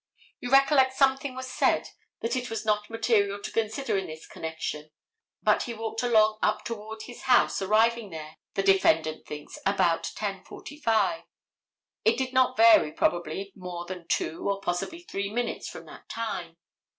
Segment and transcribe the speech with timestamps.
[0.39, 1.89] You recollect something was said
[2.21, 4.89] that it is not material to consider in this connection,
[5.43, 11.25] but he walked along up toward his house, arriving there, the defendant thinks, about 10:45.
[12.03, 16.57] It did not vary, probably, more than two, or possibly three minutes from that time.